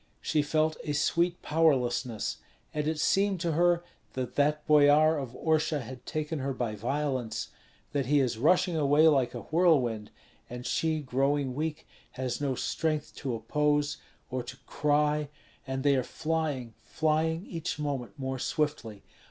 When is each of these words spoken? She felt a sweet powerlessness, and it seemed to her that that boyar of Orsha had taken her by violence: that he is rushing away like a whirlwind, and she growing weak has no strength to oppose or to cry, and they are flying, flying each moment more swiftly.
She 0.19 0.41
felt 0.41 0.77
a 0.83 0.93
sweet 0.93 1.43
powerlessness, 1.43 2.37
and 2.73 2.87
it 2.87 2.99
seemed 2.99 3.39
to 3.41 3.51
her 3.51 3.83
that 4.13 4.33
that 4.33 4.65
boyar 4.65 5.15
of 5.19 5.35
Orsha 5.35 5.81
had 5.81 6.07
taken 6.07 6.39
her 6.39 6.53
by 6.55 6.73
violence: 6.73 7.49
that 7.91 8.07
he 8.07 8.19
is 8.19 8.39
rushing 8.39 8.75
away 8.75 9.07
like 9.07 9.35
a 9.35 9.41
whirlwind, 9.41 10.09
and 10.49 10.65
she 10.65 11.01
growing 11.01 11.53
weak 11.53 11.85
has 12.13 12.41
no 12.41 12.55
strength 12.55 13.13
to 13.17 13.35
oppose 13.35 13.97
or 14.31 14.41
to 14.41 14.57
cry, 14.65 15.29
and 15.67 15.83
they 15.83 15.95
are 15.95 16.01
flying, 16.01 16.73
flying 16.83 17.45
each 17.45 17.77
moment 17.77 18.17
more 18.17 18.39
swiftly. 18.39 19.03